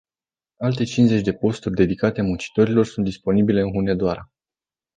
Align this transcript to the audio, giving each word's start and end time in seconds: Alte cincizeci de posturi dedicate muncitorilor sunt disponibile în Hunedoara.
Alte 0.67 0.83
cincizeci 0.85 1.23
de 1.23 1.33
posturi 1.33 1.75
dedicate 1.75 2.21
muncitorilor 2.21 2.85
sunt 2.85 3.05
disponibile 3.05 3.61
în 3.61 3.71
Hunedoara. 3.73 4.31